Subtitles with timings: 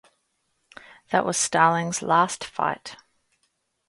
[1.11, 2.95] That was Starling's last fight.